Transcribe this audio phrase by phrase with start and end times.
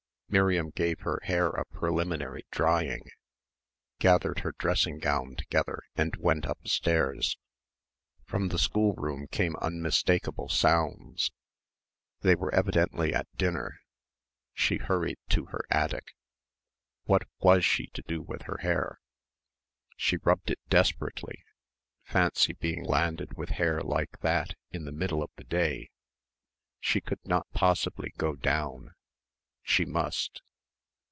[0.33, 3.01] Miriam gave her hair a preliminary drying,
[3.99, 7.37] gathered her dressing gown together and went upstairs.
[8.23, 11.33] From the schoolroom came unmistakable sounds.
[12.21, 13.81] They were evidently at dinner.
[14.53, 16.15] She hurried to her attic.
[17.03, 19.01] What was she to do with her hair?
[19.97, 21.43] She rubbed it desperately
[22.03, 25.89] fancy being landed with hair like that, in the middle of the day!
[26.79, 28.95] She could not possibly go down....
[29.63, 30.41] She must.